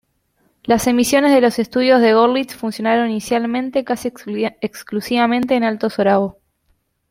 [0.63, 4.11] Las emisiones de los estudios de Görlitz funcionaron inicialmente casi
[4.61, 6.39] exclusivamente en alto sorabo.